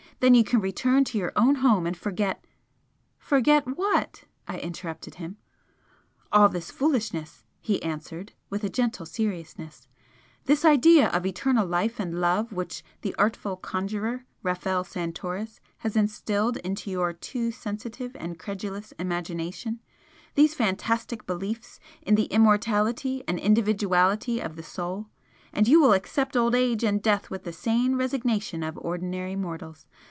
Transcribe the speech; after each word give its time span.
Then 0.19 0.35
you 0.35 0.43
can 0.43 0.59
return 0.61 1.03
to 1.05 1.17
your 1.17 1.31
own 1.35 1.55
home 1.65 1.87
and 1.87 1.97
forget" 1.97 2.45
"Forget 3.31 3.65
what?" 3.75 4.25
I 4.47 4.59
interrupted 4.59 5.15
him. 5.15 5.37
"All 6.31 6.47
this 6.47 6.69
foolishness" 6.69 7.43
he 7.59 7.81
answered, 7.81 8.33
with 8.47 8.63
a 8.63 8.69
gentle 8.69 9.07
seriousness 9.07 9.87
"This 10.45 10.63
idea 10.63 11.09
of 11.09 11.25
eternal 11.25 11.65
life 11.65 11.99
and 11.99 12.21
love 12.21 12.53
which 12.53 12.83
the 13.01 13.15
artful 13.17 13.57
conjurer 13.57 14.25
Rafel 14.43 14.83
Santoris 14.83 15.59
has 15.77 15.95
instilled 15.95 16.57
into 16.57 16.91
your 16.91 17.13
too 17.13 17.49
sensitive 17.51 18.15
and 18.15 18.37
credulous 18.37 18.91
imagination 18.99 19.79
these 20.35 20.53
fantastic 20.53 21.25
beliefs 21.25 21.79
in 22.03 22.13
the 22.13 22.25
immortality 22.25 23.23
and 23.27 23.39
individuality 23.39 24.39
of 24.39 24.55
the 24.55 24.61
soul, 24.61 25.07
and 25.51 25.67
you 25.67 25.81
will 25.81 25.93
accept 25.93 26.37
old 26.37 26.53
age 26.53 26.83
and 26.83 27.01
death 27.01 27.31
with 27.31 27.43
the 27.43 27.51
sane 27.51 27.95
resignation 27.95 28.61
of 28.61 28.77
ordinary 28.83 29.35
mortals. 29.35 29.87